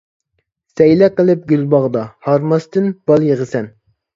سەيلە 0.79 1.09
قىلىپ 1.19 1.45
گۈلباغدا، 1.53 2.05
ھارماستىن 2.29 2.91
بال 3.11 3.31
يىغىسەن. 3.33 3.71